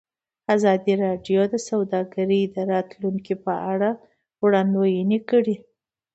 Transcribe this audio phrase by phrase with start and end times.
[0.55, 3.89] ازادي راډیو د سوداګري د راتلونکې په اړه
[4.43, 5.55] وړاندوینې کړې.